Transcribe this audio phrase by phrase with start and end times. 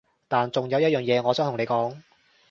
[0.27, 1.95] 但仲有一樣嘢我想同你講